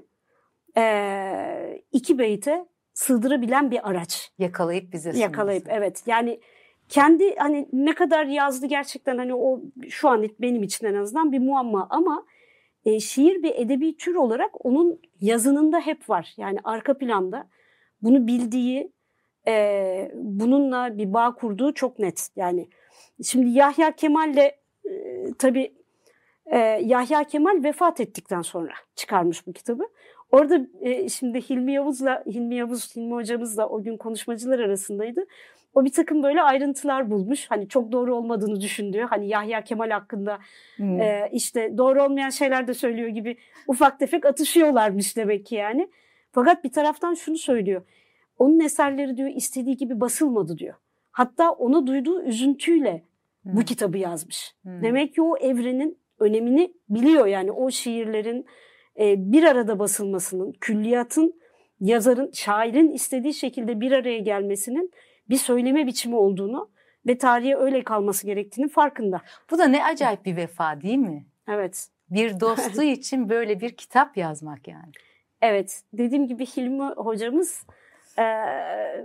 [1.92, 4.32] iki beyte sığdırabilen bir araç.
[4.38, 6.40] Yakalayıp bize Yakalayıp evet yani
[6.88, 11.38] kendi hani ne kadar yazdı gerçekten hani o şu an benim için en azından bir
[11.38, 12.26] muamma ama
[12.84, 16.34] e, şiir bir edebi tür olarak onun yazınında hep var.
[16.36, 17.48] Yani arka planda
[18.02, 18.92] bunu bildiği,
[19.48, 22.28] e, bununla bir bağ kurduğu çok net.
[22.36, 22.68] Yani
[23.24, 24.50] şimdi Yahya Kemal'le
[24.84, 25.72] e, tabii
[26.46, 29.82] e, Yahya Kemal vefat ettikten sonra çıkarmış bu kitabı.
[30.32, 35.24] Orada e, şimdi Hilmi Yavuz'la, Hilmi Yavuz, Hilmi hocamızla o gün konuşmacılar arasındaydı.
[35.74, 37.46] O bir takım böyle ayrıntılar bulmuş.
[37.50, 40.38] Hani çok doğru olmadığını düşündüğü, hani Yahya Kemal hakkında
[40.76, 41.00] hmm.
[41.00, 45.88] e, işte doğru olmayan şeyler de söylüyor gibi ufak tefek atışıyorlarmış demek ki yani.
[46.36, 47.82] Fakat bir taraftan şunu söylüyor.
[48.38, 50.74] Onun eserleri diyor istediği gibi basılmadı diyor.
[51.10, 53.04] Hatta ona duyduğu üzüntüyle
[53.42, 53.56] hmm.
[53.56, 54.54] bu kitabı yazmış.
[54.62, 54.82] Hmm.
[54.82, 58.46] Demek ki o evrenin önemini biliyor yani o şiirlerin
[58.98, 61.40] e, bir arada basılmasının, külliyatın,
[61.80, 64.90] yazarın, şairin istediği şekilde bir araya gelmesinin
[65.28, 66.70] bir söyleme biçimi olduğunu
[67.06, 69.22] ve tarihe öyle kalması gerektiğini farkında.
[69.50, 71.26] Bu da ne acayip bir vefa değil mi?
[71.48, 71.88] Evet.
[72.10, 74.92] Bir dostu için böyle bir kitap yazmak yani.
[75.42, 75.82] Evet.
[75.92, 77.66] Dediğim gibi Hilmi hocamız
[78.18, 78.24] e,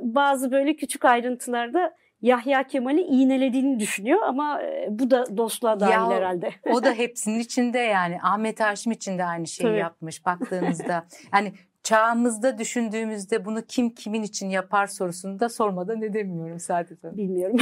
[0.02, 6.52] bazı böyle küçük ayrıntılarda Yahya Kemal'i iğnelediğini düşünüyor ama bu da dostluğa dahil ya, herhalde.
[6.70, 9.78] o da hepsinin içinde yani Ahmet Haşim için de aynı şeyi Tabii.
[9.78, 11.06] yapmış baktığımızda.
[11.34, 11.54] Yani
[11.92, 17.18] çağımızda düşündüğümüzde bunu kim kimin için yapar sorusunu da sormadan edemiyorum sadece.
[17.18, 17.58] Bilmiyorum.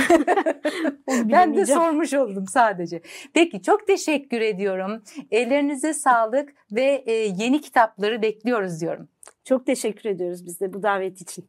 [1.31, 3.01] ben de sormuş oldum sadece.
[3.33, 5.03] Peki çok teşekkür ediyorum.
[5.31, 9.07] Ellerinize sağlık ve e, yeni kitapları bekliyoruz diyorum.
[9.43, 11.45] Çok teşekkür ediyoruz biz de bu davet için.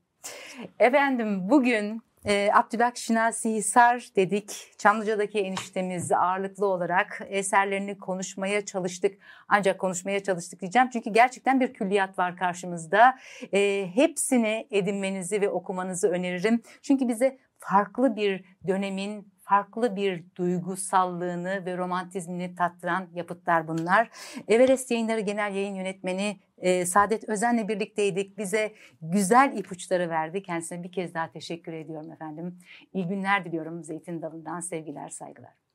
[0.78, 4.78] Efendim bugün e, Abdülhak Şinasi Hisar dedik.
[4.78, 9.18] Çamlıca'daki eniştemiz ağırlıklı olarak eserlerini konuşmaya çalıştık.
[9.48, 10.88] Ancak konuşmaya çalıştık diyeceğim.
[10.92, 13.18] Çünkü gerçekten bir külliyat var karşımızda.
[13.52, 16.62] E, hepsini edinmenizi ve okumanızı öneririm.
[16.82, 24.10] Çünkü bize farklı bir dönemin farklı bir duygusallığını ve romantizmini tattıran yapıtlar bunlar.
[24.48, 28.38] Everest Yayınları Genel Yayın Yönetmeni e, Saadet Özen'le birlikteydik.
[28.38, 30.42] Bize güzel ipuçları verdi.
[30.42, 32.58] Kendisine bir kez daha teşekkür ediyorum efendim.
[32.94, 35.69] İyi günler diliyorum Zeytin Dalı'ndan sevgiler saygılar.